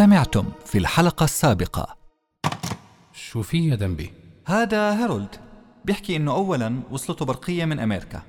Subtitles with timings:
[0.00, 1.96] سمعتم في الحلقة السابقة.
[3.12, 4.12] شو في يا ديمبي؟
[4.46, 5.36] هذا هارولد
[5.84, 8.22] بيحكي إنه اولا وصلته برقية من أمريكا.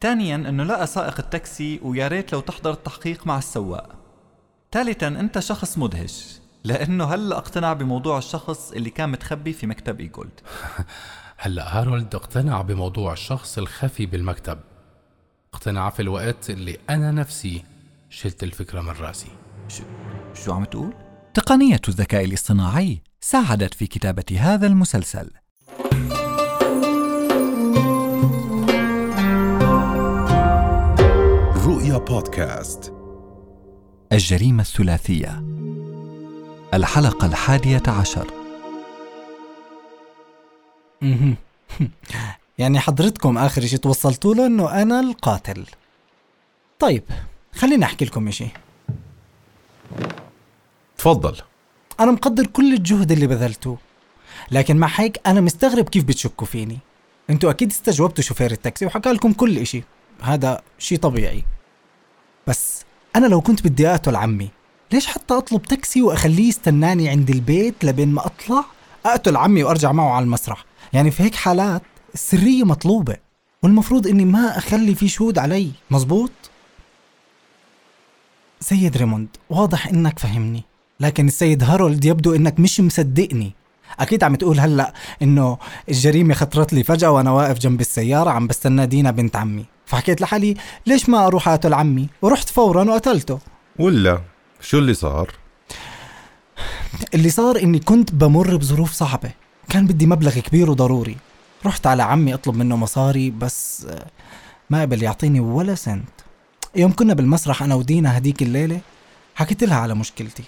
[0.00, 3.94] ثانيا إنه لقى سائق التاكسي ويا ريت لو تحضر التحقيق مع السواق.
[4.72, 10.40] ثالثا أنت شخص مدهش لأنه هلا اقتنع بموضوع الشخص اللي كان متخبي في مكتب إيجولد.
[11.42, 14.58] هلا هارولد اقتنع بموضوع الشخص الخفي بالمكتب.
[15.54, 17.64] اقتنع في الوقت اللي أنا نفسي
[18.10, 19.30] شلت الفكرة من رأسي.
[20.44, 20.94] شو, عم تقول؟
[21.34, 25.30] تقنية الذكاء الاصطناعي ساعدت في كتابة هذا المسلسل.
[31.66, 32.92] رؤيا بودكاست.
[34.12, 35.44] الجريمة الثلاثية.
[36.74, 38.30] الحلقة الحادية عشر.
[42.58, 45.66] يعني حضرتكم آخر شي توصلتوا له إنه أنا القاتل.
[46.78, 47.02] طيب
[47.52, 48.46] خليني أحكي لكم إشي
[51.06, 51.36] تفضل.
[52.00, 53.78] أنا مقدر كل الجهد اللي بذلتوه
[54.50, 56.78] لكن مع هيك أنا مستغرب كيف بتشكوا فيني.
[57.30, 59.82] أنتوا أكيد استجوبتوا شوفير التاكسي وحكى لكم كل إشي.
[60.22, 61.44] هذا شي طبيعي.
[62.46, 62.84] بس
[63.16, 64.50] أنا لو كنت بدي أقتل عمي
[64.92, 68.64] ليش حتى أطلب تاكسي وأخليه يستناني عند البيت لبين ما أطلع؟
[69.06, 70.64] أقتل عمي وأرجع معه على المسرح.
[70.92, 71.82] يعني في هيك حالات
[72.14, 73.16] السرية مطلوبة
[73.62, 75.70] والمفروض إني ما أخلي في شهود علي.
[75.90, 76.32] مزبوط؟
[78.60, 80.62] سيد ريموند واضح إنك فهمني.
[81.00, 83.52] لكن السيد هارولد يبدو إنك مش مصدقني.
[84.00, 88.86] أكيد عم تقول هلأ إنه الجريمة خطرت لي فجأة وأنا واقف جنب السيارة عم بستنى
[88.86, 89.64] دينا بنت عمي.
[89.86, 90.54] فحكيت لحالي
[90.86, 93.38] ليش ما أروح أقتل عمي؟ ورحت فورا وقتلته.
[93.78, 94.20] ولا
[94.60, 95.30] شو اللي صار؟
[97.14, 99.30] اللي صار إني كنت بمر بظروف صعبة.
[99.68, 101.16] كان بدي مبلغ كبير وضروري.
[101.66, 103.86] رحت على عمي أطلب منه مصاري بس
[104.70, 106.08] ما قبل يعطيني ولا سنت.
[106.76, 108.80] يوم كنا بالمسرح أنا ودينا هديك الليلة
[109.34, 110.42] حكيت لها على مشكلتي.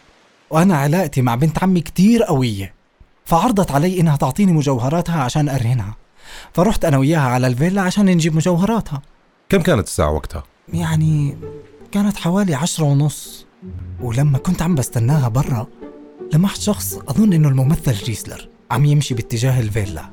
[0.51, 2.75] وأنا علاقتي مع بنت عمي كتير قوية
[3.25, 5.97] فعرضت علي إنها تعطيني مجوهراتها عشان أرهنها.
[6.53, 9.03] فرحت أنا وياها على الفيلا عشان نجيب مجوهراتها.
[9.49, 10.43] كم كانت الساعة وقتها؟
[10.73, 11.37] يعني
[11.93, 13.47] كانت حوالي عشرة ونص.
[14.01, 15.67] ولما كنت عم بستناها برا
[16.35, 20.05] لمحت شخص أظن إنه الممثل ريسلر عم يمشي باتجاه الفيلا.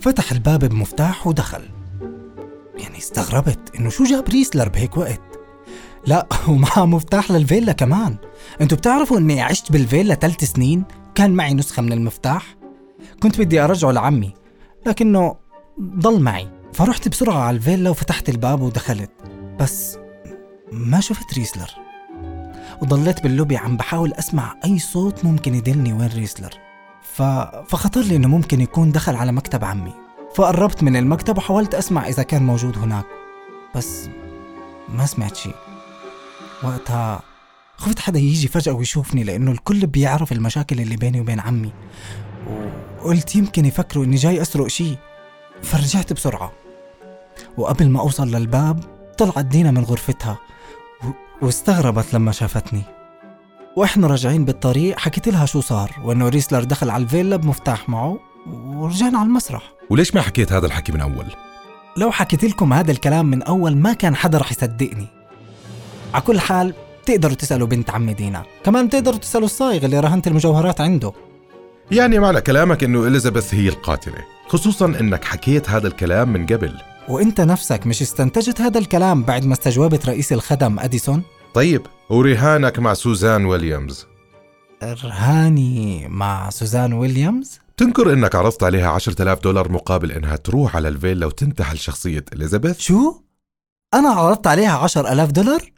[0.00, 1.62] فتح الباب بمفتاح ودخل.
[2.78, 5.20] يعني استغربت إنه شو جاب ريسلر بهيك وقت؟
[6.06, 8.16] لا ومعه مفتاح للفيلا كمان.
[8.60, 12.56] أنتوا بتعرفوا اني عشت بالفيلا ثلاث سنين؟ كان معي نسخة من المفتاح.
[13.22, 14.34] كنت بدي أرجعه لعمي
[14.86, 15.36] لكنه
[15.80, 16.48] ضل معي.
[16.72, 19.10] فرحت بسرعة على الفيلا وفتحت الباب ودخلت.
[19.60, 19.98] بس
[20.72, 21.70] ما شفت ريسلر.
[22.82, 26.50] وضليت باللوبي عم بحاول أسمع أي صوت ممكن يدلني وين ريسلر.
[27.02, 27.22] ف...
[27.68, 29.92] فخطر لي إنه ممكن يكون دخل على مكتب عمي.
[30.34, 33.06] فقربت من المكتب وحاولت أسمع إذا كان موجود هناك.
[33.74, 34.08] بس
[34.88, 35.54] ما سمعت شيء
[36.62, 37.22] وقتها
[37.82, 41.72] خفت حدا يجي فجأة ويشوفني لأنه الكل بيعرف المشاكل اللي بيني وبين عمي.
[42.98, 44.96] وقلت يمكن يفكروا إني جاي أسرق شيء.
[45.62, 46.52] فرجعت بسرعة.
[47.56, 48.84] وقبل ما أوصل للباب
[49.18, 50.38] طلعت دينا من غرفتها
[51.42, 52.82] واستغربت لما شافتني.
[53.76, 59.18] وإحنا راجعين بالطريق حكيت لها شو صار وإنه ريسلر دخل على الفيلا بمفتاح معه ورجعنا
[59.18, 59.72] على المسرح.
[59.90, 61.26] وليش ما حكيت هذا الحكي من أول؟
[61.96, 65.06] لو حكيت لكم هذا الكلام من أول ما كان حدا رح يصدقني.
[66.14, 66.74] على كل حال
[67.06, 68.42] تقدروا تسألوا بنت عمي دينا.
[68.64, 71.12] كمان تقدروا تسألوا الصايغ اللي رهنت المجوهرات عنده.
[71.90, 76.72] يعني معنى كلامك إنه إليزابيث هي القاتلة خصوصا إنك حكيت هذا الكلام من قبل.
[77.08, 81.22] وإنت نفسك مش استنتجت هذا الكلام بعد ما استجوبت رئيس الخدم أديسون؟
[81.54, 84.06] طيب ورهانك مع سوزان ويليامز؟
[84.82, 91.26] رهاني مع سوزان ويليامز؟ تنكر إنك عرضت عليها 10000 دولار مقابل إنها تروح على الفيلا
[91.26, 93.20] وتنتحل شخصية إليزابيث؟ شو؟
[93.94, 95.72] أنا عرضت عليها عشر ألاف دولار؟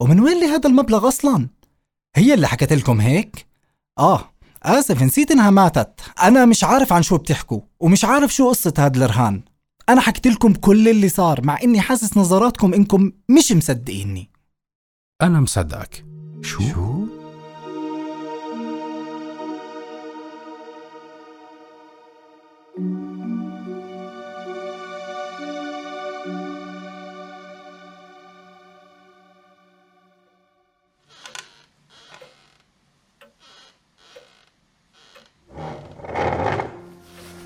[0.00, 1.48] ومن وين لي هذا المبلغ أصلا؟
[2.16, 3.46] هي اللي حكت لكم هيك؟
[3.98, 4.30] آه
[4.62, 9.04] آسف نسيت إنها ماتت أنا مش عارف عن شو بتحكوا ومش عارف شو قصة هذا
[9.04, 9.42] الرهان
[9.88, 14.30] أنا حكيت لكم كل اللي صار مع إني حاسس نظراتكم إنكم مش مصدقيني
[15.22, 16.04] أنا مصدقك
[16.42, 17.03] شو؟ شو؟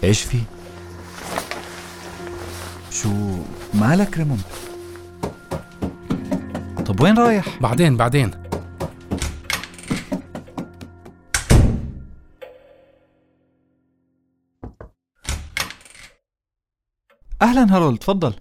[0.05, 0.39] إيش في؟
[2.91, 3.09] شو
[3.75, 4.43] مالك ريموند؟
[6.87, 8.31] طب وين رايح؟ بعدين بعدين
[17.43, 18.35] أهلا هارولد تفضل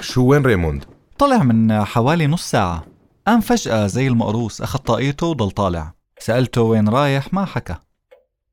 [0.00, 0.84] شو وين ريموند؟
[1.18, 2.84] طلع من حوالي نص ساعة
[3.26, 7.76] قام فجأة زي المقروص أخذ طاقيته وضل طالع سألته وين رايح ما حكى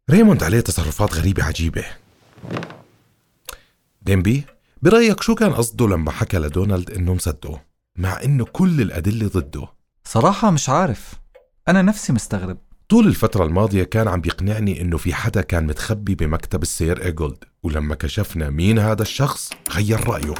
[0.09, 1.86] ريموند عليه تصرفات غريبة عجيبة.
[4.01, 4.44] ديمبي
[4.81, 7.62] برأيك شو كان قصده لما حكى لدونالد إنه مصدقه؟
[7.95, 9.68] مع إنه كل الأدلة ضده.
[10.03, 11.13] صراحة مش عارف.
[11.68, 12.57] أنا نفسي مستغرب.
[12.89, 17.95] طول الفترة الماضية كان عم بيقنعني إنه في حدا كان متخبي بمكتب السير إيجولد ولما
[17.95, 20.36] كشفنا مين هذا الشخص غير رأيه.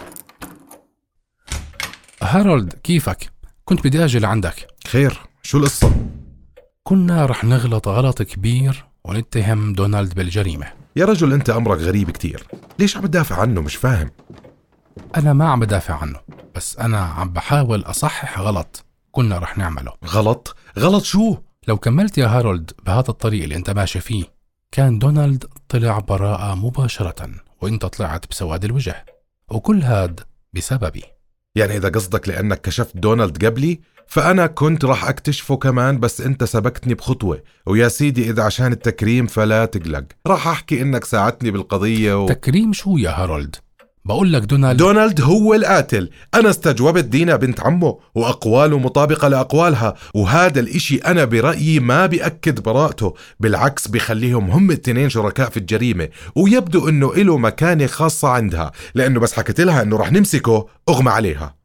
[2.24, 3.32] هارولد كيفك؟
[3.66, 4.68] كنت بدي أجي لعندك.
[4.88, 6.08] خير شو القصة؟
[6.84, 10.68] كنا رح نغلط غلط كبير ونتهم دونالد بالجريمة.
[10.96, 12.48] يا رجل أنت أمرك غريب كتير.
[12.80, 14.12] ليش عم تدافع عنه؟ مش فاهم.
[15.18, 16.20] أنا ما عم بدافع عنه
[16.56, 19.94] بس أنا عم بحاول أصحح غلط كنا رح نعمله.
[20.06, 21.38] غلط؟ غلط شو؟
[21.68, 24.26] لو كملت يا هارولد بهذا الطريق اللي أنت ماشي فيه
[24.72, 27.30] كان دونالد طلع براءة مباشرة
[27.62, 29.06] وأنت طلعت بسواد الوجه
[29.50, 30.20] وكل هاد
[30.54, 31.04] بسببي.
[31.56, 33.82] يعني إذا قصدك لأنك كشفت دونالد قبلي
[34.12, 37.44] فأنا كنت راح أكتشفه كمان بس أنت سبقتني بخطوة.
[37.66, 40.04] ويا سيدي إذا عشان التكريم فلا تقلق.
[40.28, 42.28] راح أحكي إنك ساعدتني بالقضية و...
[42.28, 43.56] تكريم شو يا هارولد؟
[44.06, 46.10] بقول لك دونالد دونالد هو القاتل.
[46.34, 49.96] أنا استجوبت دينا بنت عمه وأقواله مطابقة لأقوالها.
[50.16, 53.14] وهذا الإشي أنا برأيي ما بيأكد براءته.
[53.40, 56.10] بالعكس بيخليهم هم التنين شركاء في الجريمة.
[56.36, 58.72] ويبدو أنه إله مكانة خاصة عندها.
[58.96, 61.61] لأنه بس حكيت لها أنه رح نمسكه أغمى عليها.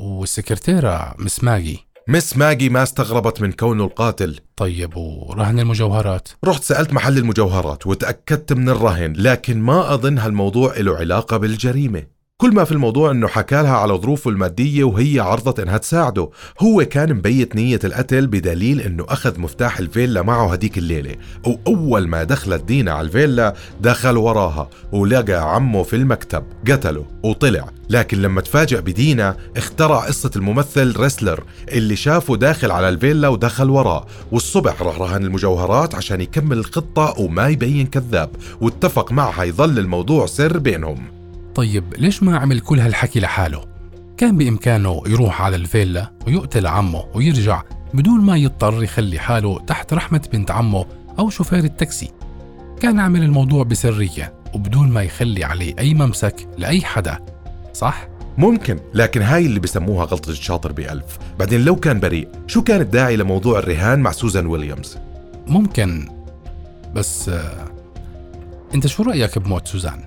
[0.00, 1.86] والسكرتيرة مس ماجي.
[2.08, 4.40] مس ماجي ما استغربت من كونه القاتل.
[4.56, 10.96] طيب ورهن المجوهرات؟ رحت سألت محل المجوهرات وتأكدت من الرهن لكن ما أظن هالموضوع له
[10.96, 12.13] علاقة بالجريمة.
[12.40, 16.84] كل ما في الموضوع إنه حكى لها على ظروفه المادية وهي عرضت إنها تساعده هو
[16.84, 21.14] كان مبيت نية القتل بدليل إنه أخذ مفتاح الفيلا معه هديك الليلة
[21.46, 28.22] وأول ما دخلت دينا على الفيلا دخل وراها ولقى عمه في المكتب قتله وطلع لكن
[28.22, 34.82] لما تفاجأ بدينا اخترع قصة الممثل ريسلر اللي شافه داخل على الفيلا ودخل وراه والصبح
[34.82, 38.30] راح رهن المجوهرات عشان يكمل الخطة وما يبين كذاب
[38.60, 41.13] واتفق معها يظل الموضوع سر بينهم.
[41.54, 43.64] طيب ليش ما عمل كل هالحكي لحاله؟
[44.16, 47.62] كان بإمكانه يروح على الفيلا ويقتل عمه ويرجع
[47.94, 50.84] بدون ما يضطر يخلي حاله تحت رحمة بنت عمه
[51.18, 52.10] أو شوفير التاكسي
[52.80, 57.18] كان عمل الموضوع بسرية وبدون ما يخلي عليه أي ممسك لأي حدا
[57.72, 58.08] صح؟
[58.38, 63.16] ممكن لكن هاي اللي بسموها غلطة الشاطر بألف بعدين لو كان بريء شو كان الداعي
[63.16, 64.98] لموضوع الرهان مع سوزان ويليامز
[65.46, 66.08] ممكن
[66.94, 67.68] بس آه،
[68.74, 70.04] أنت شو رأيك بموت سوزان؟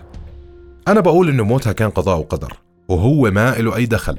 [0.88, 2.54] أنا بقول إنه موتها كان قضاء وقدر
[2.90, 4.18] وهو ما له أي دخل.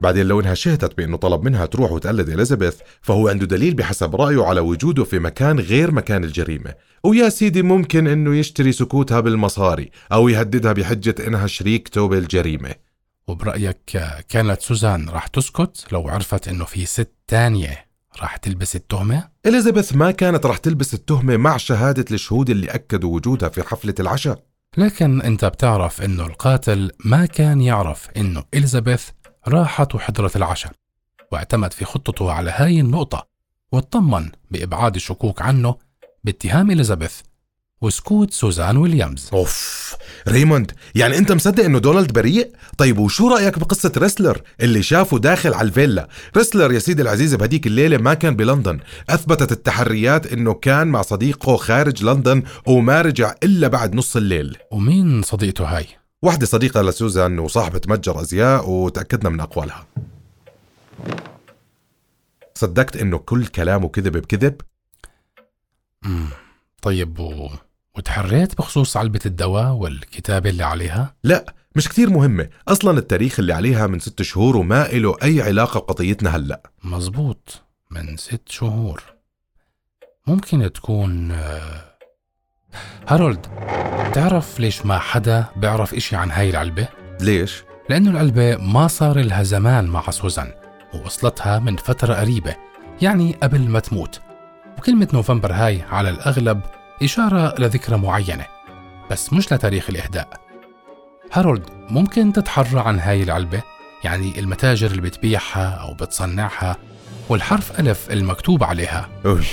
[0.00, 4.44] بعدين لو إنها شهدت بإنه طلب منها تروح وتقلد إليزابيث فهو عنده دليل بحسب رأيه
[4.44, 6.74] على وجوده في مكان غير مكان الجريمة.
[7.04, 12.74] ويا سيدي ممكن إنه يشتري سكوتها بالمصاري أو يهددها بحجة إنها شريكته بالجريمة.
[13.28, 17.86] وبرأيك كانت سوزان راح تسكت؟ لو عرفت إنه في ست تانية
[18.20, 23.48] راح تلبس التهمة؟ إليزابيث ما كانت رح تلبس التهمة مع شهادة الشهود اللي أكدوا وجودها
[23.48, 24.47] في حفلة العشاء.
[24.78, 29.08] لكن انت بتعرف انه القاتل ما كان يعرف انه إليزابيث
[29.48, 30.72] راحت وحضرت العشاء
[31.32, 33.26] واعتمد في خطته على هاي النقطة
[33.72, 35.76] واطمن بإبعاد الشكوك عنه
[36.24, 37.20] باتهام إليزابيث
[37.80, 39.78] وسكوت سوزان ويليامز أوف
[40.28, 45.54] ريموند يعني أنت مصدق إنه دونالد بريء طيب وشو رأيك بقصة ريسلر اللي شافه داخل
[45.54, 48.80] على الفيلا ريسلر يا سيدي العزيز بهديك الليلة ما كان بلندن
[49.10, 55.22] أثبتت التحريات إنه كان مع صديقه خارج لندن وما رجع إلا بعد نص الليل ومين
[55.22, 55.86] صديقته هاي؟
[56.22, 59.86] واحدة صديقة لسوزان وصاحبة متجر أزياء وتأكدنا من أقوالها
[62.54, 64.60] صدقت إنه كل كلامه كذب بكذب؟
[66.02, 66.26] مم.
[66.82, 67.48] طيب و...
[67.98, 73.86] وتحريت بخصوص علبة الدواء والكتابة اللي عليها؟ لا مش كتير مهمة أصلا التاريخ اللي عليها
[73.86, 79.02] من ست شهور وما له أي علاقة بقضيتنا هلأ مزبوط من ست شهور
[80.26, 81.84] ممكن تكون آه،
[83.08, 83.46] هارولد
[84.14, 86.88] تعرف ليش ما حدا بيعرف إشي عن هاي العلبة؟
[87.20, 90.52] ليش؟ لأنه العلبة ما صار لها زمان مع سوزان
[90.94, 92.56] ووصلتها من فترة قريبة
[93.02, 94.20] يعني قبل ما تموت
[94.78, 96.60] وكلمة نوفمبر هاي على الأغلب
[97.02, 98.46] إشارة لذكرى معينة
[99.10, 100.40] بس مش لتاريخ الإهداء.
[101.32, 103.62] هارولد ممكن تتحرى عن هاي العلبة؟
[104.04, 106.76] يعني المتاجر اللي بتبيعها أو بتصنعها
[107.28, 109.08] والحرف ألف المكتوب عليها.
[109.26, 109.44] أوي.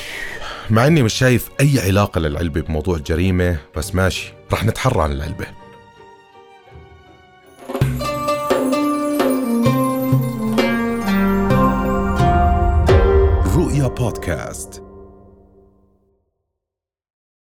[0.70, 5.46] مع إني مش شايف أي علاقة للعلبة بموضوع الجريمة بس ماشي رح نتحرى عن العلبة.
[13.56, 14.85] رؤيا بودكاست.